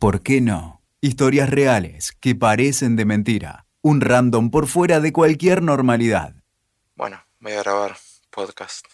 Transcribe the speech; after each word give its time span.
¿Por 0.00 0.22
qué 0.22 0.40
no? 0.40 0.80
Historias 1.02 1.50
reales 1.50 2.12
que 2.20 2.34
parecen 2.34 2.96
de 2.96 3.04
mentira. 3.04 3.66
Un 3.82 4.00
random 4.00 4.50
por 4.50 4.66
fuera 4.66 4.98
de 4.98 5.12
cualquier 5.12 5.62
normalidad. 5.62 6.34
Bueno, 6.94 7.22
voy 7.38 7.52
a 7.52 7.62
grabar 7.62 7.98
podcast. 8.30 8.86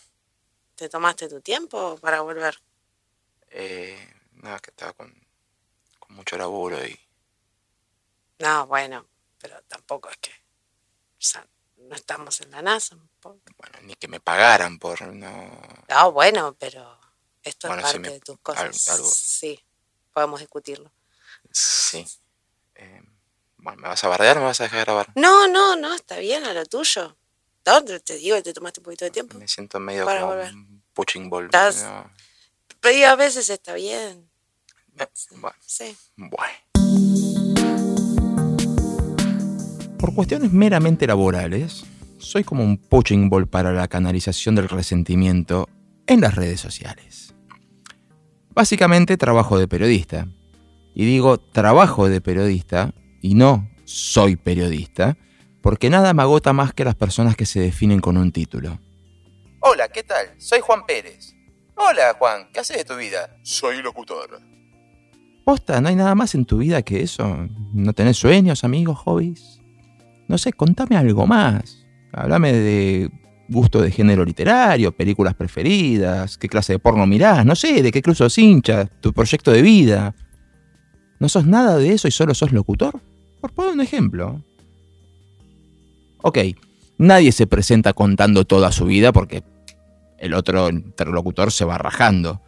¿Te 0.74 0.88
tomaste 0.88 1.28
tu 1.28 1.40
tiempo 1.40 1.96
para 1.98 2.22
volver? 2.22 2.60
Eh, 3.50 3.96
nada, 4.32 4.58
que 4.58 4.70
estaba 4.70 4.94
con, 4.94 5.14
con 6.00 6.16
mucho 6.16 6.36
laburo 6.36 6.84
y... 6.84 6.98
No, 8.40 8.66
bueno, 8.66 9.06
pero 9.38 9.62
tampoco 9.68 10.10
es 10.10 10.16
que... 10.18 10.30
O 10.30 11.20
sea, 11.20 11.46
no 11.78 11.94
estamos 11.94 12.40
en 12.40 12.50
la 12.50 12.62
NASA. 12.62 12.96
un 12.96 13.08
poco. 13.20 13.38
Bueno, 13.56 13.78
ni 13.84 13.94
que 13.94 14.08
me 14.08 14.18
pagaran 14.18 14.80
por... 14.80 15.00
No... 15.14 15.50
No, 15.88 16.10
bueno, 16.10 16.56
pero 16.58 16.98
esto 17.44 17.68
Bueno, 17.68 17.82
es 17.82 17.92
parte 17.92 17.98
me- 18.00 18.10
de 18.10 18.18
tus 18.20 18.38
cosas. 18.40 18.88
al- 18.88 18.94
algo. 18.96 19.08
Sí, 19.08 19.58
podemos 20.16 20.40
discutirlo. 20.40 20.90
Sí. 21.52 22.06
Eh, 22.74 23.02
bueno, 23.58 23.82
¿me 23.82 23.88
vas 23.88 24.02
a 24.02 24.08
bardear 24.08 24.38
o 24.38 24.40
me 24.40 24.46
vas 24.46 24.58
a 24.62 24.64
dejar 24.64 24.86
grabar? 24.86 25.12
No, 25.14 25.46
no, 25.46 25.76
no, 25.76 25.92
está 25.94 26.16
bien 26.16 26.42
a 26.44 26.54
lo 26.54 26.64
tuyo. 26.64 27.14
No, 27.66 27.84
te 27.84 28.14
digo 28.14 28.34
que 28.36 28.42
te 28.42 28.54
tomaste 28.54 28.80
un 28.80 28.84
poquito 28.84 29.04
de 29.04 29.10
tiempo. 29.10 29.36
Me 29.36 29.46
siento 29.46 29.78
medio 29.78 30.06
Para 30.06 30.20
como 30.20 30.32
volver. 30.32 30.54
un 30.54 30.82
punching 30.94 31.28
ball. 31.28 31.44
Estás- 31.46 31.82
No, 31.84 32.10
Pero 32.80 33.08
a 33.08 33.16
veces 33.16 33.50
está 33.50 33.74
bien. 33.74 34.26
eh, 34.98 35.06
bueno, 35.32 35.54
Sí. 35.66 35.94
bueno. 36.16 36.54
Por 39.98 40.14
cuestiones 40.14 40.50
meramente 40.52 41.06
laborales, 41.06 41.84
soy 42.18 42.42
como 42.42 42.64
un 42.64 42.78
punching 42.78 43.28
ball 43.28 43.46
para 43.46 43.72
la 43.72 43.86
canalización 43.86 44.54
del 44.54 44.70
resentimiento 44.70 45.68
en 46.06 46.22
las 46.22 46.34
redes 46.36 46.58
sociales. 46.60 47.34
Básicamente 48.56 49.18
trabajo 49.18 49.58
de 49.58 49.68
periodista. 49.68 50.28
Y 50.94 51.04
digo 51.04 51.36
trabajo 51.38 52.08
de 52.08 52.22
periodista 52.22 52.94
y 53.20 53.34
no 53.34 53.68
soy 53.84 54.36
periodista, 54.36 55.18
porque 55.60 55.90
nada 55.90 56.14
me 56.14 56.22
agota 56.22 56.54
más 56.54 56.72
que 56.72 56.82
las 56.82 56.94
personas 56.94 57.36
que 57.36 57.44
se 57.44 57.60
definen 57.60 58.00
con 58.00 58.16
un 58.16 58.32
título. 58.32 58.80
Hola, 59.60 59.88
¿qué 59.88 60.02
tal? 60.02 60.28
Soy 60.38 60.60
Juan 60.60 60.86
Pérez. 60.86 61.34
Hola, 61.76 62.16
Juan, 62.18 62.48
¿qué 62.50 62.60
haces 62.60 62.78
de 62.78 62.84
tu 62.86 62.96
vida? 62.96 63.36
Soy 63.42 63.82
locutor. 63.82 64.40
Posta, 65.44 65.82
¿no 65.82 65.90
hay 65.90 65.96
nada 65.96 66.14
más 66.14 66.34
en 66.34 66.46
tu 66.46 66.56
vida 66.56 66.80
que 66.80 67.02
eso? 67.02 67.46
¿No 67.74 67.92
tenés 67.92 68.16
sueños, 68.16 68.64
amigos, 68.64 68.98
hobbies? 69.00 69.60
No 70.28 70.38
sé, 70.38 70.54
contame 70.54 70.96
algo 70.96 71.26
más. 71.26 71.84
Háblame 72.10 72.54
de 72.54 73.10
gusto 73.48 73.80
de 73.80 73.90
género 73.90 74.24
literario, 74.24 74.92
películas 74.92 75.34
preferidas, 75.34 76.38
qué 76.38 76.48
clase 76.48 76.74
de 76.74 76.78
porno 76.78 77.06
mirás, 77.06 77.44
no 77.44 77.54
sé, 77.54 77.82
de 77.82 77.92
qué 77.92 78.02
club 78.02 78.16
sos 78.16 78.36
hincha, 78.38 78.86
tu 79.00 79.12
proyecto 79.12 79.50
de 79.50 79.62
vida. 79.62 80.14
¿No 81.18 81.28
sos 81.28 81.46
nada 81.46 81.78
de 81.78 81.92
eso 81.92 82.08
y 82.08 82.10
solo 82.10 82.34
sos 82.34 82.52
locutor? 82.52 83.00
Por 83.40 83.52
poner 83.52 83.72
un 83.72 83.80
ejemplo. 83.80 84.42
Ok, 86.22 86.38
nadie 86.98 87.32
se 87.32 87.46
presenta 87.46 87.92
contando 87.92 88.44
toda 88.44 88.72
su 88.72 88.86
vida 88.86 89.12
porque 89.12 89.42
el 90.18 90.34
otro 90.34 90.68
interlocutor 90.68 91.52
se 91.52 91.64
va 91.64 91.78
rajando. 91.78 92.40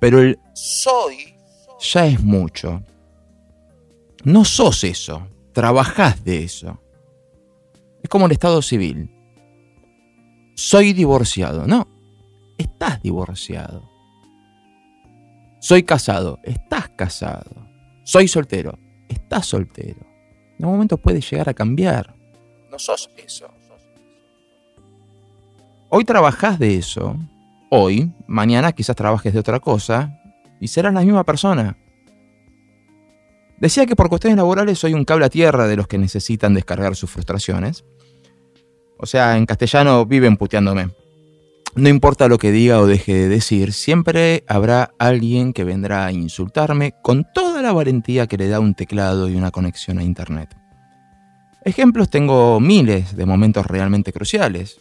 Pero 0.00 0.20
el 0.20 0.38
soy 0.54 1.34
ya 1.80 2.06
es 2.06 2.22
mucho. 2.22 2.82
No 4.24 4.44
sos 4.44 4.84
eso, 4.84 5.26
trabajás 5.52 6.24
de 6.24 6.44
eso. 6.44 6.80
Es 8.02 8.08
como 8.08 8.26
el 8.26 8.32
estado 8.32 8.62
civil. 8.62 9.10
Soy 10.62 10.92
divorciado, 10.92 11.66
no, 11.66 11.88
estás 12.58 13.00
divorciado. 13.02 13.88
Soy 15.58 15.84
casado, 15.84 16.38
estás 16.42 16.90
casado. 16.90 17.66
Soy 18.04 18.28
soltero, 18.28 18.78
estás 19.08 19.46
soltero. 19.46 20.06
En 20.58 20.66
un 20.66 20.72
momento 20.72 20.98
puede 20.98 21.22
llegar 21.22 21.48
a 21.48 21.54
cambiar. 21.54 22.14
No 22.70 22.78
sos 22.78 23.08
eso. 23.16 23.48
Hoy 25.88 26.04
trabajás 26.04 26.58
de 26.58 26.76
eso. 26.76 27.16
Hoy, 27.70 28.12
mañana 28.26 28.72
quizás 28.72 28.94
trabajes 28.94 29.32
de 29.32 29.40
otra 29.40 29.60
cosa 29.60 30.20
y 30.60 30.68
serás 30.68 30.92
la 30.92 31.00
misma 31.00 31.24
persona. 31.24 31.78
Decía 33.56 33.86
que 33.86 33.96
por 33.96 34.10
cuestiones 34.10 34.36
laborales 34.36 34.78
soy 34.78 34.92
un 34.92 35.06
cable 35.06 35.24
a 35.24 35.30
tierra 35.30 35.66
de 35.66 35.76
los 35.76 35.88
que 35.88 35.96
necesitan 35.96 36.52
descargar 36.52 36.96
sus 36.96 37.10
frustraciones. 37.10 37.82
O 39.02 39.06
sea, 39.06 39.38
en 39.38 39.46
castellano 39.46 40.04
viven 40.04 40.36
puteándome. 40.36 40.90
No 41.74 41.88
importa 41.88 42.28
lo 42.28 42.36
que 42.36 42.52
diga 42.52 42.80
o 42.80 42.86
deje 42.86 43.14
de 43.14 43.28
decir, 43.28 43.72
siempre 43.72 44.44
habrá 44.46 44.90
alguien 44.98 45.54
que 45.54 45.64
vendrá 45.64 46.04
a 46.04 46.12
insultarme 46.12 46.94
con 47.00 47.26
toda 47.32 47.62
la 47.62 47.72
valentía 47.72 48.26
que 48.26 48.36
le 48.36 48.48
da 48.48 48.60
un 48.60 48.74
teclado 48.74 49.28
y 49.28 49.36
una 49.36 49.50
conexión 49.50 49.98
a 49.98 50.02
Internet. 50.02 50.54
Ejemplos 51.64 52.10
tengo 52.10 52.60
miles 52.60 53.16
de 53.16 53.24
momentos 53.24 53.66
realmente 53.66 54.12
cruciales, 54.12 54.80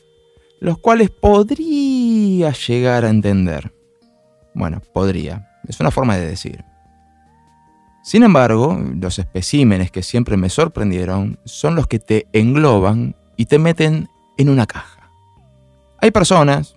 los 0.60 0.80
cuales 0.80 1.12
podría 1.12 2.52
llegar 2.52 3.06
a 3.06 3.10
entender. 3.10 3.74
Bueno, 4.54 4.82
podría. 4.94 5.50
Es 5.68 5.80
una 5.80 5.92
forma 5.92 6.18
de 6.18 6.28
decir. 6.28 6.66
Sin 8.04 8.24
embargo, 8.24 8.78
los 9.00 9.20
especímenes 9.20 9.92
que 9.92 10.04
siempre 10.04 10.36
me 10.36 10.50
sorprendieron 10.50 11.40
son 11.46 11.76
los 11.76 11.88
que 11.88 12.00
te 12.00 12.28
engloban 12.34 13.16
y 13.40 13.46
te 13.46 13.58
meten 13.58 14.10
en 14.38 14.50
una 14.50 14.66
caja. 14.68 15.14
Hay 16.02 16.12
personas, 16.12 16.74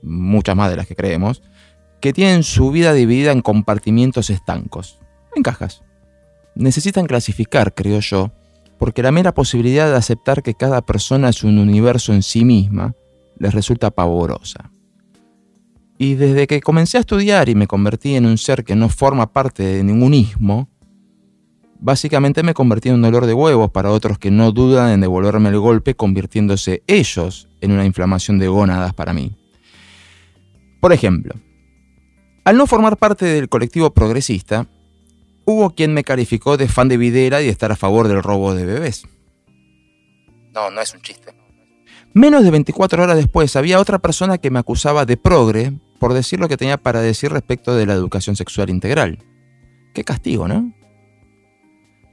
muchas 0.00 0.54
más 0.54 0.70
de 0.70 0.76
las 0.76 0.86
que 0.86 0.94
creemos, 0.94 1.42
que 2.00 2.12
tienen 2.12 2.44
su 2.44 2.70
vida 2.70 2.92
dividida 2.92 3.32
en 3.32 3.42
compartimientos 3.42 4.30
estancos, 4.30 5.00
en 5.34 5.42
cajas. 5.42 5.82
Necesitan 6.54 7.06
clasificar, 7.06 7.74
creo 7.74 7.98
yo, 7.98 8.30
porque 8.78 9.02
la 9.02 9.10
mera 9.10 9.34
posibilidad 9.34 9.90
de 9.90 9.96
aceptar 9.96 10.44
que 10.44 10.54
cada 10.54 10.82
persona 10.82 11.30
es 11.30 11.42
un 11.42 11.58
universo 11.58 12.12
en 12.12 12.22
sí 12.22 12.44
misma 12.44 12.94
les 13.36 13.52
resulta 13.52 13.90
pavorosa. 13.90 14.70
Y 15.98 16.14
desde 16.14 16.46
que 16.46 16.60
comencé 16.60 16.96
a 16.96 17.00
estudiar 17.00 17.48
y 17.48 17.56
me 17.56 17.66
convertí 17.66 18.14
en 18.14 18.26
un 18.26 18.38
ser 18.38 18.62
que 18.62 18.76
no 18.76 18.88
forma 18.88 19.32
parte 19.32 19.64
de 19.64 19.82
ningún 19.82 20.14
ismo, 20.14 20.68
básicamente 21.80 22.42
me 22.42 22.54
convertí 22.54 22.88
en 22.88 22.96
un 22.96 23.02
dolor 23.02 23.26
de 23.26 23.34
huevos 23.34 23.70
para 23.70 23.90
otros 23.90 24.18
que 24.18 24.30
no 24.30 24.52
dudan 24.52 24.90
en 24.90 25.00
devolverme 25.00 25.48
el 25.48 25.58
golpe 25.58 25.94
convirtiéndose 25.94 26.82
ellos 26.86 27.48
en 27.60 27.72
una 27.72 27.84
inflamación 27.84 28.38
de 28.38 28.48
gónadas 28.48 28.94
para 28.94 29.12
mí. 29.12 29.36
Por 30.80 30.92
ejemplo, 30.92 31.34
al 32.44 32.56
no 32.56 32.66
formar 32.66 32.98
parte 32.98 33.24
del 33.24 33.48
colectivo 33.48 33.94
progresista, 33.94 34.66
hubo 35.46 35.70
quien 35.70 35.94
me 35.94 36.04
calificó 36.04 36.56
de 36.56 36.68
fan 36.68 36.88
de 36.88 36.96
Videla 36.96 37.40
y 37.40 37.46
de 37.46 37.50
estar 37.50 37.72
a 37.72 37.76
favor 37.76 38.08
del 38.08 38.22
robo 38.22 38.54
de 38.54 38.66
bebés. 38.66 39.06
No, 40.52 40.70
no 40.70 40.80
es 40.80 40.94
un 40.94 41.00
chiste. 41.00 41.34
Menos 42.12 42.44
de 42.44 42.50
24 42.50 43.02
horas 43.02 43.16
después 43.16 43.56
había 43.56 43.80
otra 43.80 43.98
persona 43.98 44.38
que 44.38 44.50
me 44.50 44.60
acusaba 44.60 45.04
de 45.04 45.16
progre 45.16 45.72
por 45.98 46.12
decir 46.12 46.38
lo 46.38 46.48
que 46.48 46.56
tenía 46.56 46.76
para 46.76 47.00
decir 47.00 47.32
respecto 47.32 47.74
de 47.74 47.86
la 47.86 47.94
educación 47.94 48.36
sexual 48.36 48.70
integral. 48.70 49.18
Qué 49.94 50.04
castigo, 50.04 50.46
¿no? 50.46 50.72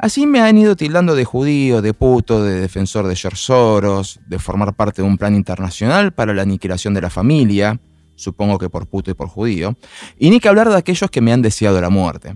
Así 0.01 0.25
me 0.25 0.41
han 0.41 0.57
ido 0.57 0.75
tildando 0.75 1.13
de 1.13 1.25
judío, 1.25 1.83
de 1.83 1.93
puto, 1.93 2.43
de 2.43 2.59
defensor 2.59 3.05
de 3.05 3.15
George 3.15 3.37
Soros, 3.37 4.19
de 4.25 4.39
formar 4.39 4.75
parte 4.75 5.03
de 5.03 5.07
un 5.07 5.15
plan 5.15 5.35
internacional 5.35 6.11
para 6.11 6.33
la 6.33 6.41
aniquilación 6.41 6.95
de 6.95 7.01
la 7.01 7.11
familia, 7.11 7.79
supongo 8.15 8.57
que 8.57 8.67
por 8.67 8.87
puto 8.87 9.11
y 9.11 9.13
por 9.13 9.27
judío, 9.27 9.77
y 10.17 10.31
ni 10.31 10.39
que 10.39 10.49
hablar 10.49 10.69
de 10.69 10.75
aquellos 10.75 11.11
que 11.11 11.21
me 11.21 11.31
han 11.31 11.43
deseado 11.43 11.79
la 11.79 11.91
muerte. 11.91 12.35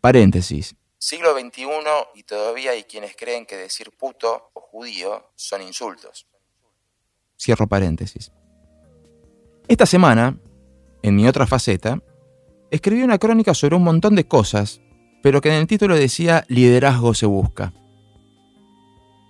Paréntesis. 0.00 0.74
Siglo 0.96 1.38
XXI 1.38 1.66
y 2.14 2.22
todavía 2.22 2.70
hay 2.70 2.84
quienes 2.84 3.14
creen 3.14 3.44
que 3.44 3.58
decir 3.58 3.90
puto 3.98 4.50
o 4.54 4.60
judío 4.62 5.32
son 5.34 5.60
insultos. 5.60 6.26
Cierro 7.38 7.66
paréntesis. 7.66 8.32
Esta 9.68 9.84
semana, 9.84 10.38
en 11.02 11.14
mi 11.14 11.28
otra 11.28 11.46
faceta, 11.46 12.00
escribí 12.70 13.02
una 13.02 13.18
crónica 13.18 13.52
sobre 13.52 13.76
un 13.76 13.84
montón 13.84 14.14
de 14.14 14.24
cosas, 14.24 14.80
pero 15.24 15.40
que 15.40 15.48
en 15.48 15.54
el 15.54 15.66
título 15.66 15.96
decía 15.96 16.44
liderazgo 16.48 17.14
se 17.14 17.24
busca. 17.24 17.72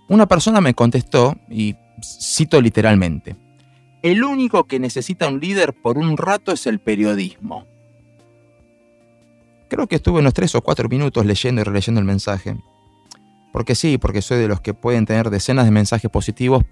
Una 0.09 0.25
persona 0.27 0.59
me 0.59 0.73
contestó, 0.73 1.37
y 1.49 1.73
cito 2.03 2.59
literalmente, 2.59 3.37
el 4.03 4.21
único 4.25 4.65
que 4.65 4.77
necesita 4.77 5.29
un 5.29 5.39
líder 5.39 5.73
por 5.73 5.97
un 5.97 6.17
rato 6.17 6.51
es 6.51 6.67
el 6.67 6.79
periodismo. 6.79 7.65
Creo 9.69 9.87
que 9.87 9.95
estuve 9.95 10.19
unos 10.19 10.33
tres 10.33 10.53
o 10.55 10.61
cuatro 10.61 10.89
minutos 10.89 11.25
leyendo 11.25 11.61
y 11.61 11.63
releyendo 11.63 12.01
el 12.01 12.05
mensaje. 12.05 12.57
Porque 13.53 13.73
sí, 13.73 13.97
porque 13.97 14.21
soy 14.21 14.39
de 14.39 14.49
los 14.49 14.59
que 14.59 14.73
pueden 14.73 15.05
tener 15.05 15.29
decenas 15.29 15.63
de 15.63 15.71
mensajes 15.71 16.11
positivos, 16.11 16.65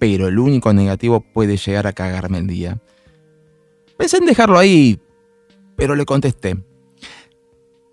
pero 0.00 0.26
el 0.26 0.40
único 0.40 0.72
negativo 0.72 1.20
puede 1.20 1.56
llegar 1.56 1.86
a 1.86 1.92
cagarme 1.92 2.38
el 2.38 2.48
día. 2.48 2.78
Pensé 3.96 4.16
en 4.16 4.26
dejarlo 4.26 4.58
ahí, 4.58 4.98
pero 5.76 5.94
le 5.94 6.04
contesté. 6.04 6.56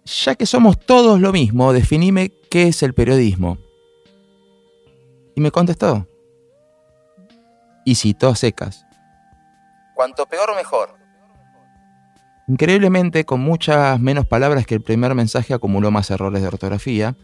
Ya 0.05 0.35
que 0.35 0.45
somos 0.45 0.79
todos 0.79 1.21
lo 1.21 1.31
mismo, 1.31 1.71
definime 1.71 2.31
qué 2.49 2.67
es 2.67 2.83
el 2.83 2.93
periodismo. 2.93 3.57
Y 5.35 5.41
me 5.41 5.51
contestó. 5.51 6.07
Y 7.85 7.95
citó 7.95 8.29
a 8.29 8.35
secas. 8.35 8.85
Cuanto 9.95 10.25
peor, 10.25 10.55
mejor. 10.55 10.95
Increíblemente, 12.47 13.23
con 13.23 13.39
muchas 13.39 13.99
menos 13.99 14.27
palabras 14.27 14.65
que 14.65 14.75
el 14.75 14.81
primer 14.81 15.15
mensaje 15.15 15.53
acumuló 15.53 15.91
más 15.91 16.11
errores 16.11 16.41
de 16.41 16.47
ortografía, 16.49 17.15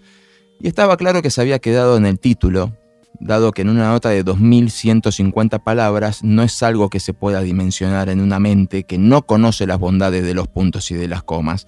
y 0.62 0.68
estaba 0.68 0.98
claro 0.98 1.22
que 1.22 1.30
se 1.30 1.42
había 1.42 1.60
quedado 1.60 1.98
en 1.98 2.06
el 2.06 2.20
título, 2.20 2.74
dado 3.20 3.52
que 3.52 3.64
en 3.64 3.70
una 3.70 3.90
nota 3.90 4.10
de 4.10 4.24
2150 4.24 5.60
palabras 5.60 6.24
no 6.24 6.42
es 6.44 6.64
algo 6.64 6.90
que 6.90 7.00
se 7.00 7.14
pueda 7.14 7.42
dimensionar 7.42 8.10
en 8.10 8.22
una 8.22 8.40
mente 8.40 8.84
que 8.84 8.98
no 8.98 9.26
conoce 9.26 9.68
las 9.68 9.80
bondades 9.80 10.24
de 10.24 10.34
los 10.34 10.48
puntos 10.48 10.90
y 10.92 10.96
de 10.96 11.08
las 11.08 11.24
comas, 11.24 11.68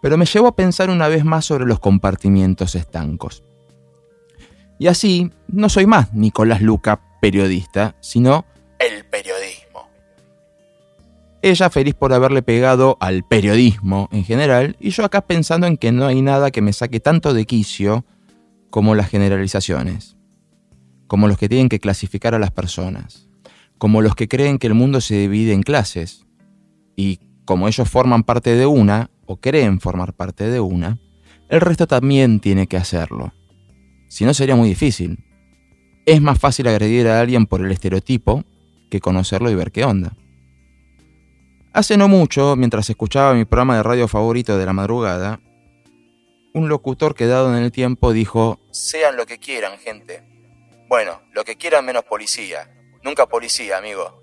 pero 0.00 0.16
me 0.16 0.26
llevó 0.26 0.48
a 0.48 0.56
pensar 0.56 0.90
una 0.90 1.08
vez 1.08 1.24
más 1.24 1.44
sobre 1.44 1.66
los 1.66 1.80
compartimientos 1.80 2.74
estancos. 2.74 3.42
Y 4.78 4.86
así, 4.86 5.30
no 5.48 5.68
soy 5.68 5.86
más 5.86 6.14
Nicolás 6.14 6.62
Luca, 6.62 7.00
periodista, 7.20 7.96
sino 8.00 8.44
el 8.78 9.04
periodismo. 9.06 9.88
Ella 11.42 11.70
feliz 11.70 11.94
por 11.94 12.12
haberle 12.12 12.42
pegado 12.42 12.96
al 13.00 13.24
periodismo 13.24 14.08
en 14.12 14.24
general, 14.24 14.76
y 14.80 14.90
yo 14.90 15.04
acá 15.04 15.22
pensando 15.22 15.66
en 15.66 15.76
que 15.76 15.92
no 15.92 16.06
hay 16.06 16.22
nada 16.22 16.50
que 16.50 16.62
me 16.62 16.72
saque 16.72 17.00
tanto 17.00 17.34
de 17.34 17.44
quicio 17.44 18.04
como 18.70 18.94
las 18.94 19.08
generalizaciones, 19.08 20.16
como 21.06 21.26
los 21.26 21.38
que 21.38 21.48
tienen 21.48 21.68
que 21.68 21.80
clasificar 21.80 22.34
a 22.34 22.38
las 22.38 22.50
personas, 22.50 23.28
como 23.78 24.02
los 24.02 24.14
que 24.14 24.28
creen 24.28 24.58
que 24.58 24.66
el 24.66 24.74
mundo 24.74 25.00
se 25.00 25.16
divide 25.16 25.52
en 25.52 25.62
clases, 25.62 26.26
y 26.96 27.20
como 27.44 27.66
ellos 27.66 27.88
forman 27.88 28.24
parte 28.24 28.54
de 28.56 28.66
una, 28.66 29.10
o 29.28 29.36
creen 29.36 29.78
formar 29.78 30.14
parte 30.14 30.50
de 30.50 30.58
una, 30.58 30.98
el 31.48 31.60
resto 31.60 31.86
también 31.86 32.40
tiene 32.40 32.66
que 32.66 32.78
hacerlo. 32.78 33.32
Si 34.08 34.24
no 34.24 34.32
sería 34.32 34.56
muy 34.56 34.70
difícil. 34.70 35.24
Es 36.06 36.22
más 36.22 36.38
fácil 36.38 36.66
agredir 36.66 37.06
a 37.06 37.20
alguien 37.20 37.46
por 37.46 37.60
el 37.60 37.70
estereotipo 37.70 38.42
que 38.90 39.00
conocerlo 39.00 39.50
y 39.50 39.54
ver 39.54 39.70
qué 39.70 39.84
onda. 39.84 40.16
Hace 41.74 41.98
no 41.98 42.08
mucho, 42.08 42.56
mientras 42.56 42.88
escuchaba 42.88 43.34
mi 43.34 43.44
programa 43.44 43.76
de 43.76 43.82
radio 43.82 44.08
favorito 44.08 44.56
de 44.56 44.64
la 44.64 44.72
madrugada, 44.72 45.40
un 46.54 46.70
locutor 46.70 47.14
quedado 47.14 47.54
en 47.54 47.62
el 47.62 47.70
tiempo 47.70 48.14
dijo, 48.14 48.58
Sean 48.70 49.18
lo 49.18 49.26
que 49.26 49.38
quieran, 49.38 49.78
gente. 49.78 50.24
Bueno, 50.88 51.20
lo 51.32 51.44
que 51.44 51.56
quieran 51.56 51.84
menos 51.84 52.04
policía. 52.04 52.70
Nunca 53.04 53.26
policía, 53.26 53.76
amigo. 53.76 54.22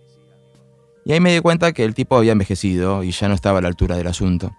Y 1.05 1.13
ahí 1.13 1.19
me 1.19 1.31
di 1.31 1.39
cuenta 1.41 1.71
que 1.73 1.83
el 1.83 1.93
tipo 1.93 2.17
había 2.17 2.31
envejecido 2.31 3.03
y 3.03 3.11
ya 3.11 3.27
no 3.27 3.35
estaba 3.35 3.59
a 3.59 3.61
la 3.61 3.67
altura 3.67 3.95
del 3.95 4.07
asunto. 4.07 4.51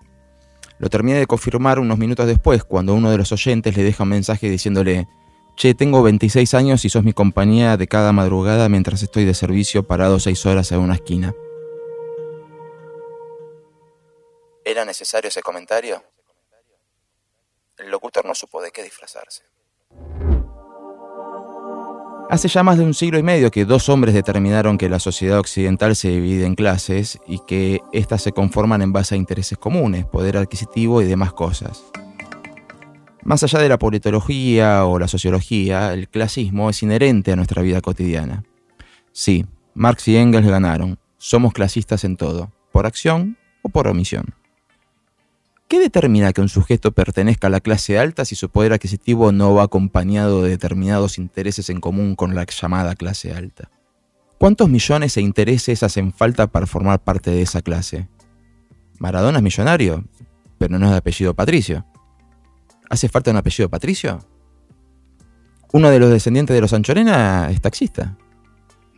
Lo 0.78 0.90
terminé 0.90 1.18
de 1.18 1.26
confirmar 1.26 1.78
unos 1.78 1.98
minutos 1.98 2.26
después, 2.26 2.64
cuando 2.64 2.94
uno 2.94 3.10
de 3.10 3.18
los 3.18 3.32
oyentes 3.32 3.76
le 3.76 3.82
deja 3.82 4.02
un 4.02 4.10
mensaje 4.10 4.50
diciéndole, 4.50 5.06
Che, 5.56 5.74
tengo 5.74 6.02
26 6.02 6.52
años 6.52 6.84
y 6.84 6.90
sos 6.90 7.02
mi 7.02 7.14
compañía 7.14 7.78
de 7.78 7.88
cada 7.88 8.12
madrugada 8.12 8.68
mientras 8.68 9.02
estoy 9.02 9.24
de 9.24 9.32
servicio 9.32 9.86
parado 9.86 10.20
6 10.20 10.44
horas 10.44 10.70
en 10.72 10.80
una 10.80 10.94
esquina. 10.94 11.34
¿Era 14.66 14.84
necesario 14.84 15.28
ese 15.28 15.40
comentario? 15.40 16.04
El 17.78 17.90
locutor 17.90 18.26
no 18.26 18.34
supo 18.34 18.60
de 18.60 18.70
qué 18.70 18.82
disfrazarse. 18.82 19.44
Hace 22.28 22.48
ya 22.48 22.64
más 22.64 22.76
de 22.76 22.84
un 22.84 22.92
siglo 22.92 23.20
y 23.20 23.22
medio 23.22 23.52
que 23.52 23.64
dos 23.64 23.88
hombres 23.88 24.12
determinaron 24.12 24.78
que 24.78 24.88
la 24.88 24.98
sociedad 24.98 25.38
occidental 25.38 25.94
se 25.94 26.08
divide 26.08 26.44
en 26.44 26.56
clases 26.56 27.20
y 27.28 27.38
que 27.46 27.80
éstas 27.92 28.22
se 28.22 28.32
conforman 28.32 28.82
en 28.82 28.92
base 28.92 29.14
a 29.14 29.18
intereses 29.18 29.56
comunes, 29.56 30.06
poder 30.06 30.36
adquisitivo 30.36 31.00
y 31.00 31.04
demás 31.04 31.32
cosas. 31.32 31.84
Más 33.22 33.44
allá 33.44 33.60
de 33.60 33.68
la 33.68 33.78
politología 33.78 34.86
o 34.86 34.98
la 34.98 35.06
sociología, 35.06 35.92
el 35.92 36.08
clasismo 36.08 36.68
es 36.68 36.82
inherente 36.82 37.30
a 37.30 37.36
nuestra 37.36 37.62
vida 37.62 37.80
cotidiana. 37.80 38.42
Sí, 39.12 39.46
Marx 39.74 40.08
y 40.08 40.16
Engels 40.16 40.48
ganaron. 40.48 40.98
Somos 41.18 41.52
clasistas 41.52 42.02
en 42.02 42.16
todo, 42.16 42.50
por 42.72 42.86
acción 42.86 43.38
o 43.62 43.68
por 43.68 43.86
omisión. 43.86 44.34
¿Qué 45.68 45.80
determina 45.80 46.32
que 46.32 46.40
un 46.40 46.48
sujeto 46.48 46.92
pertenezca 46.92 47.48
a 47.48 47.50
la 47.50 47.60
clase 47.60 47.98
alta 47.98 48.24
si 48.24 48.36
su 48.36 48.50
poder 48.50 48.72
adquisitivo 48.72 49.32
no 49.32 49.52
va 49.52 49.64
acompañado 49.64 50.42
de 50.42 50.50
determinados 50.50 51.18
intereses 51.18 51.70
en 51.70 51.80
común 51.80 52.14
con 52.14 52.36
la 52.36 52.44
llamada 52.44 52.94
clase 52.94 53.32
alta? 53.32 53.68
¿Cuántos 54.38 54.68
millones 54.68 55.16
e 55.16 55.22
intereses 55.22 55.82
hacen 55.82 56.12
falta 56.12 56.46
para 56.46 56.66
formar 56.66 57.02
parte 57.02 57.32
de 57.32 57.42
esa 57.42 57.62
clase? 57.62 58.08
Maradona 59.00 59.38
es 59.38 59.42
millonario, 59.42 60.04
pero 60.58 60.78
no 60.78 60.86
es 60.86 60.92
de 60.92 60.98
apellido 60.98 61.34
Patricio. 61.34 61.84
¿Hace 62.88 63.08
falta 63.08 63.32
un 63.32 63.38
apellido 63.38 63.68
Patricio? 63.68 64.20
Uno 65.72 65.90
de 65.90 65.98
los 65.98 66.10
descendientes 66.10 66.54
de 66.54 66.60
los 66.60 66.72
Anchorena 66.72 67.50
es 67.50 67.60
taxista. 67.60 68.16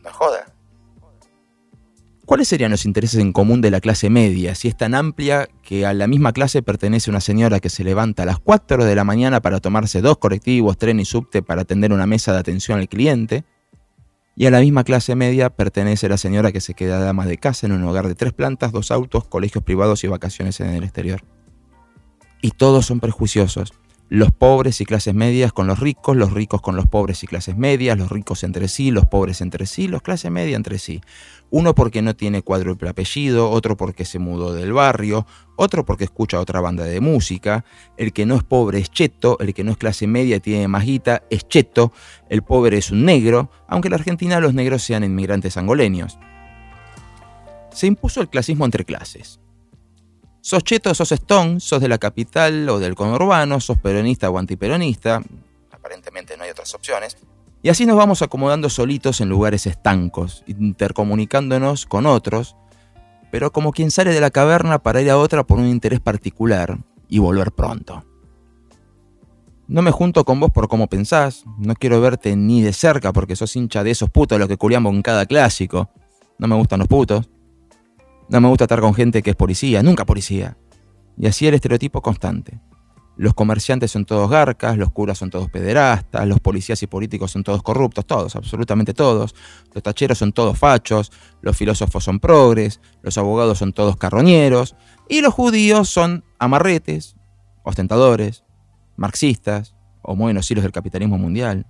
No 0.05 0.13
joda. 0.13 0.58
¿Cuáles 2.29 2.49
serían 2.49 2.71
los 2.71 2.85
intereses 2.85 3.21
en 3.21 3.33
común 3.33 3.63
de 3.63 3.71
la 3.71 3.81
clase 3.81 4.11
media 4.11 4.55
si 4.55 4.69
es 4.69 4.77
tan 4.77 4.95
amplia 4.95 5.49
que 5.63 5.87
a 5.87 5.95
la 5.95 6.07
misma 6.07 6.35
clase 6.35 6.61
pertenece 6.61 7.09
una 7.09 7.23
señora 7.23 7.59
que 7.59 7.71
se 7.71 7.85
levanta 7.85 8.25
a 8.25 8.27
las 8.27 8.39
4 8.39 8.85
de 8.85 8.95
la 8.95 9.03
mañana 9.03 9.41
para 9.41 9.61
tomarse 9.61 10.03
dos 10.03 10.19
colectivos, 10.19 10.77
tren 10.77 11.01
y 11.01 11.07
subte 11.07 11.41
para 11.41 11.63
atender 11.63 11.91
una 11.91 12.05
mesa 12.05 12.35
de 12.35 12.39
atención 12.41 12.81
al 12.81 12.89
cliente? 12.91 13.45
Y 14.37 14.45
a 14.45 14.51
la 14.51 14.61
misma 14.61 14.85
clase 14.85 15.15
media 15.15 15.49
pertenece 15.49 16.07
la 16.11 16.19
señora 16.19 16.53
que 16.53 16.61
se 16.61 16.75
queda 16.75 16.99
dama 16.99 17.25
de 17.25 17.39
casa 17.39 17.67
en 17.67 17.73
un 17.73 17.83
hogar 17.85 18.07
de 18.07 18.15
tres 18.15 18.35
plantas, 18.35 18.73
dos 18.73 18.91
autos, 18.91 19.25
colegios 19.25 19.65
privados 19.65 20.05
y 20.05 20.09
vacaciones 20.09 20.61
en 20.61 20.67
el 20.67 20.85
exterior. 20.85 21.23
Y 22.43 22.51
todos 22.51 22.85
son 22.85 23.01
prejuiciosos 23.01 23.73
los 24.09 24.33
pobres 24.33 24.81
y 24.81 24.87
clases 24.87 25.15
medias 25.15 25.53
con 25.53 25.67
los 25.67 25.81
ricos, 25.81 26.17
los 26.17 26.33
ricos 26.33 26.63
con 26.63 26.77
los 26.77 26.87
pobres 26.87 27.23
y 27.23 27.27
clases 27.27 27.57
medias, 27.57 27.99
los 27.99 28.11
ricos 28.11 28.43
entre 28.43 28.69
sí, 28.69 28.91
los 28.91 29.05
pobres 29.05 29.41
entre 29.43 29.67
sí, 29.67 29.87
los 29.87 30.01
clases 30.01 30.31
media 30.31 30.57
entre 30.57 30.79
sí. 30.79 31.03
Uno 31.51 31.75
porque 31.75 32.01
no 32.01 32.17
tiene 32.17 32.43
cuádruple 32.43 32.89
apellido, 32.89 33.51
otro 33.51 33.77
porque 33.77 34.05
se 34.05 34.19
mudó 34.19 34.55
del 34.55 34.73
barrio, 34.73 35.27
otro 35.57 35.85
porque 35.85 36.05
escucha 36.05 36.41
otra 36.41 36.61
banda 36.61 36.85
de 36.85 37.01
música, 37.01 37.65
el 37.97 38.13
que 38.13 38.25
no 38.25 38.37
es 38.37 38.45
pobre 38.45 38.79
es 38.79 38.91
cheto, 38.91 39.39
el 39.41 39.53
que 39.53 39.65
no 39.65 39.73
es 39.73 39.77
clase 39.77 40.07
media 40.07 40.41
tiene 40.41 40.69
más 40.69 40.85
guita 40.85 41.23
es 41.29 41.47
cheto, 41.47 41.93
el 42.31 42.43
pobre 42.43 42.79
es 42.79 42.91
un 42.91 43.05
negro, 43.05 43.51
aunque 43.67 43.89
en 43.89 43.95
Argentina 43.95 44.41
los 44.41 44.55
negros 44.55 44.83
sean 44.83 45.05
inmigrantes 45.05 45.57
angoleños. 45.57 46.19
Se 47.73 47.87
impuso 47.87 48.23
el 48.23 48.29
clasismo 48.29 48.65
entre 48.65 48.85
clases. 48.85 49.41
Sos 50.41 50.65
cheto, 50.65 50.95
sos 50.95 51.13
stone, 51.13 51.61
sos 51.61 51.81
de 51.81 51.89
la 51.89 51.99
capital 51.99 52.69
o 52.69 52.79
del 52.79 52.95
conurbano, 52.95 53.61
sos 53.61 53.79
peronista 53.79 54.31
o 54.31 54.39
antiperonista, 54.39 55.23
aparentemente 55.71 56.37
no 56.37 56.45
hay 56.45 56.51
otras 56.51 56.75
opciones, 56.75 57.17
y 57.63 57.71
así 57.71 57.87
nos 57.87 57.97
vamos 57.97 58.23
acomodando 58.23 58.71
solitos 58.71 59.21
en 59.21 59.29
lugares 59.29 59.67
estancos, 59.67 60.45
intercomunicándonos 60.47 61.87
con 61.87 62.07
otros, 62.07 62.57
pero 63.33 63.53
como 63.53 63.73
quien 63.73 63.91
sale 63.91 64.13
de 64.13 64.21
la 64.21 64.31
caverna 64.31 64.79
para 64.79 65.03
ir 65.03 65.11
a 65.11 65.19
otra 65.19 65.45
por 65.45 65.59
un 65.59 65.67
interés 65.67 66.01
particular 66.01 66.79
y 67.09 67.19
volver 67.19 67.53
pronto. 67.53 68.05
No 69.67 69.83
me 69.83 69.91
junto 69.91 70.25
con 70.25 70.41
vos 70.41 70.51
por 70.51 70.69
cómo 70.69 70.87
pensás, 70.87 71.45
no 71.59 71.75
quiero 71.75 72.01
verte 72.01 72.37
ni 72.37 72.63
de 72.63 72.73
cerca 72.73 73.13
porque 73.13 73.37
sos 73.37 73.55
hincha 73.55 73.85
de 73.85 73.91
esos 73.91 74.09
putos 74.09 74.39
los 74.39 74.49
que 74.49 74.57
culiamos 74.57 74.95
en 74.95 75.03
cada 75.03 75.27
clásico. 75.27 75.91
No 76.39 76.49
me 76.49 76.55
gustan 76.55 76.79
los 76.79 76.89
putos. 76.89 77.29
No 78.29 78.41
me 78.41 78.49
gusta 78.49 78.65
estar 78.65 78.81
con 78.81 78.95
gente 78.95 79.23
que 79.23 79.31
es 79.31 79.37
policía, 79.37 79.83
nunca 79.83 80.05
policía. 80.05 80.59
Y 81.17 81.27
así 81.27 81.47
el 81.47 81.55
estereotipo 81.55 82.03
constante. 82.03 82.61
Los 83.17 83.35
comerciantes 83.35 83.91
son 83.91 84.05
todos 84.05 84.31
garcas, 84.31 84.77
los 84.77 84.93
curas 84.93 85.19
son 85.19 85.31
todos 85.31 85.51
pederastas, 85.51 86.29
los 86.29 86.39
policías 86.39 86.81
y 86.85 86.87
políticos 86.87 87.33
son 87.33 87.43
todos 87.43 87.63
corruptos, 87.63 88.07
todos, 88.07 88.37
absolutamente 88.37 88.95
todos. 88.95 89.35
Los 89.75 89.83
tacheros 89.83 90.19
son 90.19 90.33
todos 90.33 90.57
fachos, 90.57 91.11
los 91.41 91.57
filósofos 91.57 92.05
son 92.05 92.21
progres, 92.21 92.81
los 93.03 93.19
abogados 93.19 93.59
son 93.59 93.73
todos 93.73 93.97
carroñeros, 93.97 94.77
y 95.09 95.21
los 95.21 95.35
judíos 95.35 95.89
son 95.89 96.23
amarretes, 96.39 97.17
ostentadores, 97.65 98.45
marxistas, 98.97 99.75
o 100.03 100.15
buenos 100.15 100.49
hilos 100.51 100.63
del 100.63 100.73
capitalismo 100.73 101.19
mundial, 101.19 101.67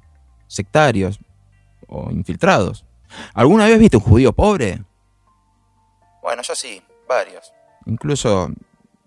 sectarios 0.49 1.19
o 1.87 2.11
infiltrados. 2.11 2.85
¿Alguna 3.33 3.65
vez 3.67 3.79
viste 3.79 3.97
un 3.97 4.03
judío 4.03 4.35
pobre? 4.35 4.83
Bueno, 6.23 6.43
yo 6.43 6.55
sí, 6.55 6.83
varios. 7.09 7.53
Incluso 7.87 8.51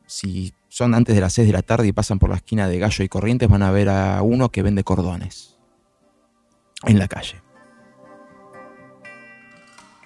si 0.06 0.54
son 0.68 0.96
antes 0.96 1.16
de 1.16 1.22
las 1.22 1.34
6 1.34 1.48
de 1.48 1.54
la 1.54 1.62
tarde 1.62 1.88
y 1.88 1.94
pasan 1.94 2.20
por 2.20 2.30
la 2.30 2.38
esquina 2.38 2.68
de 2.68 2.80
Gallo 2.80 3.04
y 3.04 3.10
Corrientes, 3.10 3.50
van 3.50 3.64
a 3.64 3.72
ver 3.72 3.90
a 3.90 4.22
uno 4.22 4.50
que 4.50 4.64
vende 4.64 4.84
cordones 4.84 5.58
en 6.86 7.00
la 7.00 7.08
calle. 7.08 7.42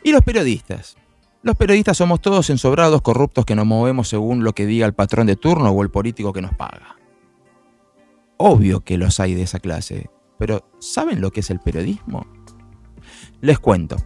Y 0.03 0.11
los 0.11 0.21
periodistas. 0.21 0.95
Los 1.41 1.55
periodistas 1.55 1.97
somos 1.97 2.21
todos 2.21 2.49
ensobrados, 2.49 3.01
corruptos 3.01 3.45
que 3.45 3.55
nos 3.55 3.65
movemos 3.65 4.09
según 4.09 4.43
lo 4.43 4.53
que 4.53 4.65
diga 4.65 4.85
el 4.85 4.93
patrón 4.93 5.27
de 5.27 5.35
turno 5.35 5.69
o 5.69 5.83
el 5.83 5.91
político 5.91 6.33
que 6.33 6.41
nos 6.41 6.55
paga. 6.55 6.95
Obvio 8.37 8.81
que 8.81 8.97
los 8.97 9.19
hay 9.19 9.33
de 9.33 9.43
esa 9.43 9.59
clase, 9.59 10.09
pero 10.37 10.69
¿saben 10.79 11.21
lo 11.21 11.31
que 11.31 11.39
es 11.39 11.49
el 11.49 11.59
periodismo? 11.59 12.25
Les 13.41 13.59
cuento. 13.59 13.97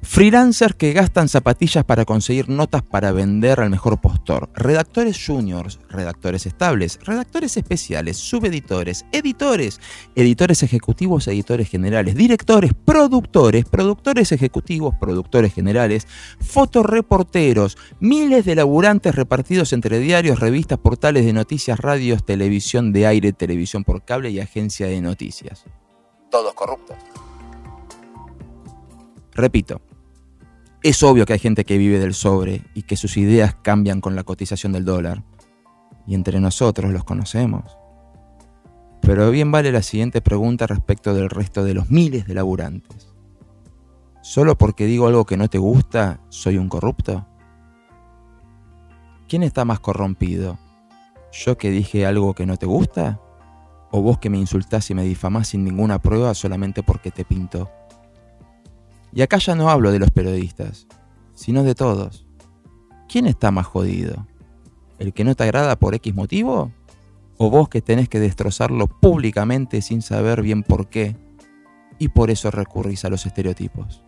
Freelancers 0.00 0.74
que 0.74 0.92
gastan 0.92 1.28
zapatillas 1.28 1.84
para 1.84 2.04
conseguir 2.04 2.48
notas 2.48 2.82
para 2.82 3.12
vender 3.12 3.60
al 3.60 3.68
mejor 3.68 4.00
postor. 4.00 4.48
Redactores 4.54 5.22
juniors, 5.24 5.80
redactores 5.90 6.46
estables, 6.46 7.00
redactores 7.04 7.56
especiales, 7.56 8.16
subeditores, 8.16 9.04
editores, 9.12 9.80
editores 10.14 10.62
ejecutivos, 10.62 11.26
editores 11.26 11.68
generales, 11.68 12.14
directores, 12.14 12.72
productores, 12.74 13.64
productores 13.64 14.30
ejecutivos, 14.32 14.94
productores 15.00 15.52
generales, 15.52 16.06
fotoreporteros, 16.40 17.76
miles 17.98 18.44
de 18.44 18.54
laburantes 18.54 19.14
repartidos 19.14 19.72
entre 19.72 19.98
diarios, 19.98 20.38
revistas, 20.38 20.78
portales 20.78 21.26
de 21.26 21.32
noticias, 21.32 21.78
radios, 21.78 22.24
televisión 22.24 22.92
de 22.92 23.06
aire, 23.06 23.32
televisión 23.32 23.84
por 23.84 24.04
cable 24.04 24.30
y 24.30 24.40
agencia 24.40 24.86
de 24.86 25.00
noticias. 25.00 25.64
Todos 26.30 26.54
corruptos. 26.54 26.96
Repito, 29.34 29.80
es 30.88 31.02
obvio 31.02 31.26
que 31.26 31.34
hay 31.34 31.38
gente 31.38 31.64
que 31.64 31.76
vive 31.76 31.98
del 31.98 32.14
sobre 32.14 32.62
y 32.74 32.82
que 32.82 32.96
sus 32.96 33.16
ideas 33.16 33.54
cambian 33.62 34.00
con 34.00 34.16
la 34.16 34.24
cotización 34.24 34.72
del 34.72 34.84
dólar. 34.84 35.22
Y 36.06 36.14
entre 36.14 36.40
nosotros 36.40 36.92
los 36.92 37.04
conocemos. 37.04 37.76
Pero 39.02 39.30
bien 39.30 39.50
vale 39.50 39.70
la 39.70 39.82
siguiente 39.82 40.22
pregunta 40.22 40.66
respecto 40.66 41.12
del 41.12 41.28
resto 41.28 41.64
de 41.64 41.74
los 41.74 41.90
miles 41.90 42.26
de 42.26 42.34
laburantes. 42.34 43.14
¿Solo 44.22 44.56
porque 44.56 44.86
digo 44.86 45.06
algo 45.06 45.26
que 45.26 45.36
no 45.36 45.48
te 45.48 45.58
gusta, 45.58 46.20
soy 46.30 46.56
un 46.56 46.68
corrupto? 46.68 47.26
¿Quién 49.28 49.42
está 49.42 49.64
más 49.64 49.80
corrompido? 49.80 50.58
¿Yo 51.32 51.58
que 51.58 51.70
dije 51.70 52.06
algo 52.06 52.34
que 52.34 52.46
no 52.46 52.56
te 52.56 52.66
gusta? 52.66 53.20
¿O 53.90 54.00
vos 54.00 54.18
que 54.18 54.30
me 54.30 54.38
insultás 54.38 54.90
y 54.90 54.94
me 54.94 55.04
difamás 55.04 55.48
sin 55.48 55.64
ninguna 55.64 56.00
prueba 56.00 56.32
solamente 56.34 56.82
porque 56.82 57.10
te 57.10 57.24
pinto? 57.24 57.70
Y 59.12 59.22
acá 59.22 59.38
ya 59.38 59.54
no 59.54 59.70
hablo 59.70 59.90
de 59.90 59.98
los 59.98 60.10
periodistas, 60.10 60.86
sino 61.34 61.62
de 61.62 61.74
todos. 61.74 62.26
¿Quién 63.08 63.26
está 63.26 63.50
más 63.50 63.66
jodido? 63.66 64.26
¿El 64.98 65.12
que 65.12 65.24
no 65.24 65.34
te 65.34 65.44
agrada 65.44 65.76
por 65.76 65.94
X 65.94 66.14
motivo? 66.14 66.72
¿O 67.38 67.50
vos 67.50 67.68
que 67.68 67.80
tenés 67.80 68.08
que 68.08 68.20
destrozarlo 68.20 68.86
públicamente 68.86 69.80
sin 69.80 70.02
saber 70.02 70.42
bien 70.42 70.62
por 70.62 70.88
qué? 70.88 71.16
Y 71.98 72.08
por 72.08 72.30
eso 72.30 72.50
recurrís 72.50 73.04
a 73.04 73.08
los 73.08 73.24
estereotipos. 73.24 74.02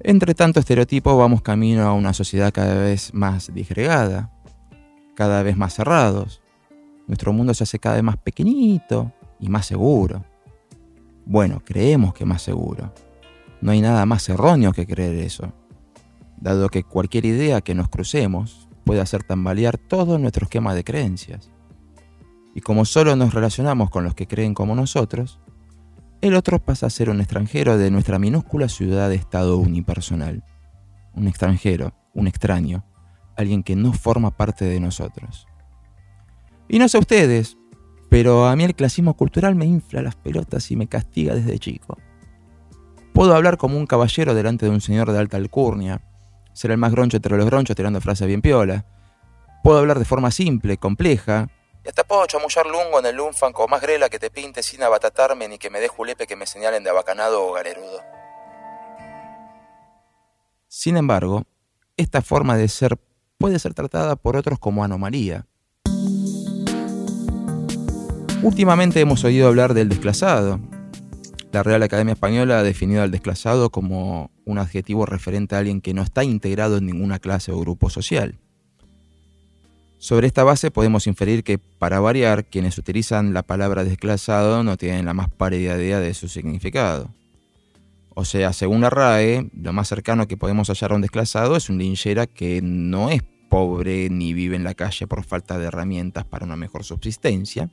Entre 0.00 0.34
tanto 0.34 0.60
estereotipo 0.60 1.16
vamos 1.16 1.42
camino 1.42 1.82
a 1.82 1.92
una 1.92 2.12
sociedad 2.12 2.52
cada 2.52 2.74
vez 2.74 3.12
más 3.14 3.52
disgregada, 3.54 4.30
cada 5.14 5.42
vez 5.42 5.56
más 5.56 5.74
cerrados. 5.74 6.42
Nuestro 7.06 7.32
mundo 7.32 7.54
se 7.54 7.64
hace 7.64 7.78
cada 7.78 7.96
vez 7.96 8.04
más 8.04 8.16
pequeñito 8.16 9.12
y 9.40 9.48
más 9.48 9.66
seguro. 9.66 10.24
Bueno, 11.26 11.62
creemos 11.64 12.14
que 12.14 12.24
más 12.24 12.42
seguro. 12.42 12.92
No 13.60 13.72
hay 13.72 13.80
nada 13.80 14.04
más 14.04 14.28
erróneo 14.28 14.72
que 14.72 14.86
creer 14.86 15.14
eso, 15.16 15.52
dado 16.36 16.68
que 16.68 16.82
cualquier 16.82 17.24
idea 17.24 17.62
que 17.62 17.74
nos 17.74 17.88
crucemos 17.88 18.68
puede 18.84 19.00
hacer 19.00 19.22
tambalear 19.22 19.78
todo 19.78 20.18
nuestro 20.18 20.44
esquema 20.44 20.74
de 20.74 20.84
creencias. 20.84 21.50
Y 22.54 22.60
como 22.60 22.84
solo 22.84 23.16
nos 23.16 23.34
relacionamos 23.34 23.90
con 23.90 24.04
los 24.04 24.14
que 24.14 24.26
creen 24.26 24.54
como 24.54 24.74
nosotros, 24.74 25.40
el 26.20 26.34
otro 26.34 26.58
pasa 26.58 26.86
a 26.86 26.90
ser 26.90 27.10
un 27.10 27.20
extranjero 27.20 27.76
de 27.78 27.90
nuestra 27.90 28.18
minúscula 28.18 28.68
ciudad-estado 28.68 29.58
unipersonal. 29.58 30.44
Un 31.14 31.26
extranjero, 31.26 31.94
un 32.14 32.26
extraño, 32.26 32.84
alguien 33.36 33.62
que 33.62 33.76
no 33.76 33.92
forma 33.92 34.30
parte 34.30 34.64
de 34.64 34.80
nosotros. 34.80 35.46
Y 36.68 36.78
no 36.78 36.88
sé 36.88 36.98
ustedes, 36.98 37.56
pero 38.14 38.46
a 38.46 38.54
mí 38.54 38.62
el 38.62 38.76
clasismo 38.76 39.14
cultural 39.14 39.56
me 39.56 39.64
infla 39.64 40.00
las 40.00 40.14
pelotas 40.14 40.70
y 40.70 40.76
me 40.76 40.86
castiga 40.86 41.34
desde 41.34 41.58
chico. 41.58 41.98
Puedo 43.12 43.34
hablar 43.34 43.56
como 43.56 43.76
un 43.76 43.88
caballero 43.88 44.34
delante 44.34 44.66
de 44.66 44.70
un 44.70 44.80
señor 44.80 45.10
de 45.10 45.18
alta 45.18 45.36
alcurnia, 45.36 46.00
ser 46.52 46.70
el 46.70 46.78
más 46.78 46.92
groncho 46.92 47.16
entre 47.16 47.36
los 47.36 47.44
gronchos 47.44 47.74
tirando 47.74 48.00
frases 48.00 48.28
bien 48.28 48.40
piola. 48.40 48.86
Puedo 49.64 49.78
hablar 49.78 49.98
de 49.98 50.04
forma 50.04 50.30
simple, 50.30 50.76
compleja, 50.76 51.48
y 51.84 51.88
hasta 51.88 52.04
puedo 52.04 52.24
chamullar 52.26 52.66
lungo 52.66 53.00
en 53.00 53.06
el 53.06 53.16
lunfanco 53.16 53.66
más 53.66 53.82
grela 53.82 54.08
que 54.08 54.20
te 54.20 54.30
pinte 54.30 54.62
sin 54.62 54.84
abatatarme 54.84 55.48
ni 55.48 55.58
que 55.58 55.70
me 55.70 55.80
dé 55.80 55.88
julepe 55.88 56.28
que 56.28 56.36
me 56.36 56.46
señalen 56.46 56.84
de 56.84 56.90
abacanado 56.90 57.44
o 57.44 57.52
galerudo. 57.52 58.00
Sin 60.68 60.96
embargo, 60.96 61.42
esta 61.96 62.22
forma 62.22 62.56
de 62.56 62.68
ser 62.68 62.96
puede 63.38 63.58
ser 63.58 63.74
tratada 63.74 64.14
por 64.14 64.36
otros 64.36 64.60
como 64.60 64.84
anomalía, 64.84 65.48
Últimamente 68.44 69.00
hemos 69.00 69.24
oído 69.24 69.48
hablar 69.48 69.72
del 69.72 69.88
desclasado. 69.88 70.60
La 71.50 71.62
Real 71.62 71.82
Academia 71.82 72.12
Española 72.12 72.58
ha 72.58 72.62
definido 72.62 73.02
al 73.02 73.10
desclasado 73.10 73.70
como 73.70 74.30
un 74.44 74.58
adjetivo 74.58 75.06
referente 75.06 75.54
a 75.54 75.60
alguien 75.60 75.80
que 75.80 75.94
no 75.94 76.02
está 76.02 76.24
integrado 76.24 76.76
en 76.76 76.84
ninguna 76.84 77.20
clase 77.20 77.52
o 77.52 77.58
grupo 77.58 77.88
social. 77.88 78.38
Sobre 79.96 80.26
esta 80.26 80.44
base 80.44 80.70
podemos 80.70 81.06
inferir 81.06 81.42
que, 81.42 81.56
para 81.56 82.00
variar, 82.00 82.44
quienes 82.44 82.76
utilizan 82.76 83.32
la 83.32 83.44
palabra 83.44 83.82
desclasado 83.82 84.62
no 84.62 84.76
tienen 84.76 85.06
la 85.06 85.14
más 85.14 85.30
pálida 85.30 85.78
idea 85.78 85.98
de 85.98 86.12
su 86.12 86.28
significado. 86.28 87.08
O 88.10 88.26
sea, 88.26 88.52
según 88.52 88.82
la 88.82 88.90
RAE, 88.90 89.48
lo 89.54 89.72
más 89.72 89.88
cercano 89.88 90.28
que 90.28 90.36
podemos 90.36 90.68
hallar 90.68 90.92
a 90.92 90.96
un 90.96 91.00
desclasado 91.00 91.56
es 91.56 91.70
un 91.70 91.78
linchera 91.78 92.26
que 92.26 92.60
no 92.62 93.08
es 93.08 93.22
pobre 93.48 94.10
ni 94.10 94.34
vive 94.34 94.54
en 94.54 94.64
la 94.64 94.74
calle 94.74 95.06
por 95.06 95.24
falta 95.24 95.58
de 95.58 95.64
herramientas 95.64 96.26
para 96.26 96.44
una 96.44 96.56
mejor 96.56 96.84
subsistencia, 96.84 97.70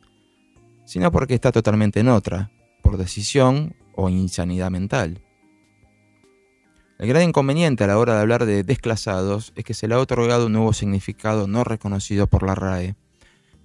sino 0.85 1.11
porque 1.11 1.33
está 1.33 1.51
totalmente 1.51 1.99
en 1.99 2.09
otra, 2.09 2.51
por 2.81 2.97
decisión 2.97 3.75
o 3.95 4.09
insanidad 4.09 4.71
mental. 4.71 5.21
El 6.99 7.07
gran 7.07 7.23
inconveniente 7.23 7.83
a 7.83 7.87
la 7.87 7.97
hora 7.97 8.13
de 8.13 8.21
hablar 8.21 8.45
de 8.45 8.63
desclasados 8.63 9.53
es 9.55 9.63
que 9.63 9.73
se 9.73 9.87
le 9.87 9.95
ha 9.95 9.99
otorgado 9.99 10.45
un 10.45 10.53
nuevo 10.53 10.71
significado 10.71 11.47
no 11.47 11.63
reconocido 11.63 12.27
por 12.27 12.43
la 12.43 12.53
RAE, 12.53 12.95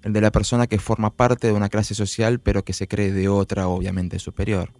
el 0.02 0.12
de 0.12 0.20
la 0.20 0.30
persona 0.30 0.66
que 0.66 0.78
forma 0.78 1.10
parte 1.10 1.48
de 1.48 1.52
una 1.52 1.68
clase 1.68 1.94
social 1.94 2.40
pero 2.40 2.64
que 2.64 2.72
se 2.72 2.88
cree 2.88 3.12
de 3.12 3.28
otra 3.28 3.68
obviamente 3.68 4.18
superior. 4.18 4.72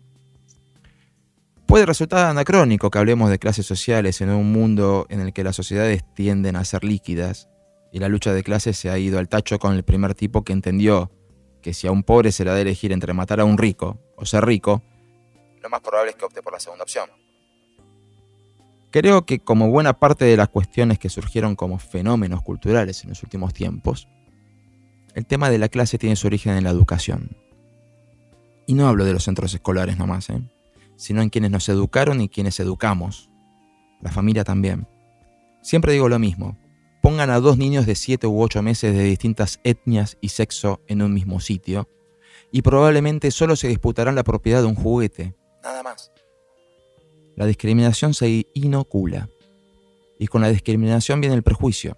Puede 1.67 1.85
resultar 1.85 2.27
anacrónico 2.27 2.91
que 2.91 2.99
hablemos 2.99 3.29
de 3.29 3.39
clases 3.41 3.67
sociales 3.67 4.21
en 4.21 4.31
un 4.31 4.53
mundo 4.53 5.07
en 5.11 5.21
el 5.21 5.33
que 5.33 5.45
las 5.45 5.57
sociedades 5.57 6.05
tienden 6.15 6.57
a 6.57 6.65
ser 6.65 6.85
líquidas 6.85 7.49
y 7.93 7.99
la 7.99 8.09
lucha 8.09 8.33
de 8.33 8.45
clases 8.45 8.79
se 8.79 8.89
ha 8.89 8.99
ido 8.99 9.19
al 9.19 9.29
tacho 9.29 9.59
con 9.59 9.75
el 9.75 9.83
primer 9.83 10.15
tipo 10.15 10.45
que 10.45 10.53
entendió 10.53 11.11
que 11.67 11.75
si 11.75 11.89
a 11.89 11.91
un 11.91 12.05
pobre 12.05 12.31
se 12.31 12.45
le 12.45 12.51
da 12.51 12.55
de 12.55 12.63
elegir 12.63 12.93
entre 12.93 13.13
matar 13.13 13.41
a 13.41 13.45
un 13.45 13.59
rico 13.59 13.99
o 14.15 14.25
ser 14.25 14.47
rico, 14.47 14.85
lo 15.61 15.69
más 15.69 15.81
probable 15.81 16.13
es 16.13 16.17
que 16.17 16.25
opte 16.25 16.41
por 16.41 16.53
la 16.53 16.61
segunda 16.61 16.85
opción. 16.85 17.11
Creo 18.93 19.27
que 19.27 19.41
como 19.41 19.69
buena 19.69 19.99
parte 19.99 20.25
de 20.25 20.37
las 20.37 20.49
cuestiones 20.49 21.01
que 21.01 21.09
surgieron 21.09 21.57
como 21.57 21.81
fenómenos 21.81 22.43
culturales 22.43 23.03
en 23.03 23.09
los 23.09 23.25
últimos 23.25 23.53
tiempos, 23.53 24.07
el 25.17 25.27
tema 25.27 25.51
de 25.51 25.59
la 25.59 25.69
clase 25.69 25.99
tiene 25.99 26.15
su 26.15 26.29
origen 26.29 26.57
en 26.57 26.63
la 26.63 26.71
educación. 26.71 27.37
Y 28.69 28.75
no 28.75 28.87
hablo 28.87 29.05
de 29.05 29.15
los 29.15 29.25
centros 29.25 29.53
escolares 29.53 29.99
nomás, 29.99 30.31
¿eh? 30.31 30.41
sino 30.95 31.21
en 31.21 31.31
quienes 31.31 31.51
nos 31.51 31.69
educaron 31.69 32.21
y 32.21 32.29
quienes 32.29 32.61
educamos. 32.61 33.29
La 34.01 34.13
familia 34.13 34.45
también. 34.45 34.87
Siempre 35.63 35.95
digo 35.95 36.09
lo 36.09 36.21
mismo, 36.21 36.57
pongan 37.07 37.31
a 37.31 37.39
dos 37.39 37.57
niños 37.57 37.87
de 37.87 37.95
7 37.95 38.27
u 38.27 38.43
8 38.43 38.63
meses 38.63 38.93
de 38.93 39.05
distintas 39.05 39.61
etnias 39.63 40.19
y 40.21 40.31
sexo 40.31 40.81
en 40.89 41.03
un 41.03 41.15
mismo 41.15 41.39
sitio, 41.39 41.89
y 42.51 42.63
probablemente 42.63 43.31
solo 43.31 43.55
se 43.55 43.69
disputarán 43.69 44.17
la 44.17 44.25
propiedad 44.25 44.61
de 44.61 44.67
un 44.67 44.75
juguete, 44.75 45.37
nada 45.63 45.85
más. 45.85 46.11
La 47.37 47.47
discriminación 47.47 48.13
se 48.13 48.49
inocula, 48.55 49.31
y 50.19 50.27
con 50.27 50.43
la 50.43 50.49
discriminación 50.49 51.21
viene 51.21 51.37
el 51.37 51.45
prejuicio, 51.45 51.97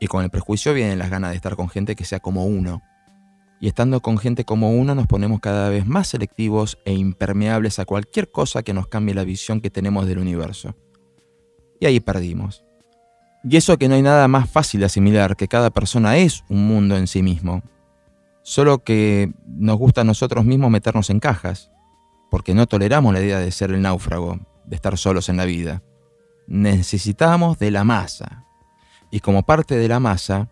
y 0.00 0.06
con 0.06 0.24
el 0.24 0.30
prejuicio 0.30 0.72
vienen 0.72 0.98
las 0.98 1.10
ganas 1.10 1.32
de 1.32 1.36
estar 1.36 1.54
con 1.54 1.68
gente 1.68 1.94
que 1.94 2.06
sea 2.06 2.20
como 2.20 2.46
uno. 2.46 2.80
Y 3.60 3.68
estando 3.68 4.00
con 4.00 4.16
gente 4.16 4.46
como 4.46 4.72
uno 4.72 4.94
nos 4.94 5.06
ponemos 5.06 5.40
cada 5.40 5.68
vez 5.68 5.84
más 5.84 6.08
selectivos 6.08 6.78
e 6.86 6.94
impermeables 6.94 7.78
a 7.78 7.84
cualquier 7.84 8.30
cosa 8.30 8.62
que 8.62 8.72
nos 8.72 8.86
cambie 8.86 9.14
la 9.14 9.24
visión 9.24 9.60
que 9.60 9.68
tenemos 9.68 10.06
del 10.06 10.18
universo. 10.18 10.74
Y 11.78 11.84
ahí 11.84 12.00
perdimos. 12.00 12.63
Y 13.46 13.56
eso 13.56 13.76
que 13.76 13.88
no 13.88 13.94
hay 13.94 14.02
nada 14.02 14.26
más 14.26 14.48
fácil 14.48 14.80
de 14.80 14.86
asimilar, 14.86 15.36
que 15.36 15.48
cada 15.48 15.70
persona 15.70 16.16
es 16.16 16.44
un 16.48 16.66
mundo 16.66 16.96
en 16.96 17.06
sí 17.06 17.22
mismo. 17.22 17.62
Solo 18.42 18.82
que 18.82 19.32
nos 19.46 19.76
gusta 19.76 20.00
a 20.00 20.04
nosotros 20.04 20.44
mismos 20.44 20.70
meternos 20.70 21.10
en 21.10 21.20
cajas, 21.20 21.70
porque 22.30 22.54
no 22.54 22.66
toleramos 22.66 23.12
la 23.12 23.20
idea 23.20 23.38
de 23.38 23.50
ser 23.50 23.70
el 23.70 23.82
náufrago, 23.82 24.38
de 24.64 24.76
estar 24.76 24.96
solos 24.96 25.28
en 25.28 25.36
la 25.36 25.44
vida. 25.44 25.82
Necesitamos 26.46 27.58
de 27.58 27.70
la 27.70 27.84
masa. 27.84 28.44
Y 29.10 29.20
como 29.20 29.42
parte 29.42 29.76
de 29.76 29.88
la 29.88 30.00
masa, 30.00 30.48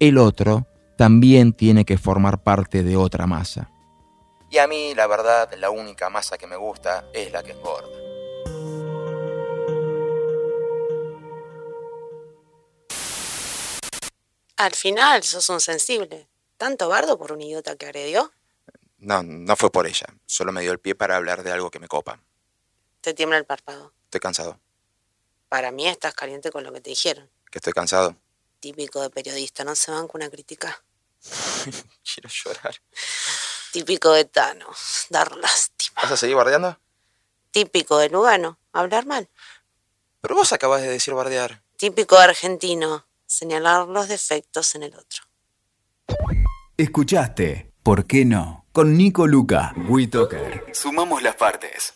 el 0.00 0.18
otro 0.18 0.66
también 0.96 1.52
tiene 1.52 1.84
que 1.84 1.98
formar 1.98 2.42
parte 2.42 2.82
de 2.82 2.96
otra 2.96 3.26
masa. 3.26 3.70
Y 4.50 4.58
a 4.58 4.66
mí, 4.66 4.94
la 4.94 5.06
verdad, 5.06 5.50
la 5.58 5.70
única 5.70 6.10
masa 6.10 6.36
que 6.36 6.46
me 6.46 6.56
gusta 6.56 7.04
es 7.12 7.32
la 7.32 7.42
que 7.42 7.52
engorda. 7.52 8.03
Al 14.56 14.74
final 14.74 15.22
sos 15.22 15.48
un 15.48 15.60
sensible. 15.60 16.28
¿Tanto 16.56 16.88
bardo 16.88 17.18
por 17.18 17.32
un 17.32 17.42
idiota 17.42 17.76
que 17.76 17.86
agredió? 17.86 18.32
No, 18.98 19.22
no 19.22 19.56
fue 19.56 19.70
por 19.70 19.86
ella. 19.86 20.06
Solo 20.26 20.52
me 20.52 20.62
dio 20.62 20.72
el 20.72 20.78
pie 20.78 20.94
para 20.94 21.16
hablar 21.16 21.42
de 21.42 21.52
algo 21.52 21.70
que 21.70 21.80
me 21.80 21.88
copa. 21.88 22.20
Te 23.00 23.12
tiembla 23.12 23.36
el 23.38 23.44
párpado. 23.44 23.92
Estoy 24.04 24.20
cansado. 24.20 24.60
Para 25.48 25.72
mí 25.72 25.86
estás 25.88 26.14
caliente 26.14 26.50
con 26.50 26.64
lo 26.64 26.72
que 26.72 26.80
te 26.80 26.90
dijeron. 26.90 27.30
Que 27.50 27.58
estoy 27.58 27.72
cansado. 27.72 28.16
Típico 28.60 29.02
de 29.02 29.10
periodista, 29.10 29.64
no 29.64 29.74
se 29.74 29.90
van 29.90 30.08
con 30.08 30.22
una 30.22 30.30
crítica. 30.30 30.82
Quiero 32.02 32.28
llorar. 32.28 32.74
Típico 33.72 34.12
de 34.12 34.24
Tano, 34.24 34.68
dar 35.10 35.36
lástima. 35.36 36.02
¿Vas 36.02 36.12
a 36.12 36.16
seguir 36.16 36.36
bardeando? 36.36 36.78
Típico 37.50 37.98
de 37.98 38.08
Lugano, 38.08 38.58
hablar 38.72 39.04
mal. 39.04 39.28
Pero 40.20 40.36
vos 40.36 40.52
acabas 40.52 40.80
de 40.80 40.88
decir 40.88 41.12
bardear. 41.12 41.62
Típico 41.76 42.16
de 42.16 42.24
argentino, 42.24 43.06
señalar 43.34 43.88
los 43.88 44.08
defectos 44.08 44.74
en 44.74 44.84
el 44.84 44.94
otro. 44.94 45.24
Escuchaste, 46.76 47.72
¿por 47.82 48.06
qué 48.06 48.24
no? 48.24 48.66
Con 48.72 48.96
Nico 48.96 49.26
Luca, 49.26 49.74
WeToker. 49.88 50.64
Sumamos 50.72 51.22
las 51.22 51.36
partes. 51.36 51.94